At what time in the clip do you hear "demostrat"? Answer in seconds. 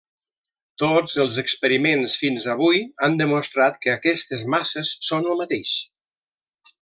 3.21-3.77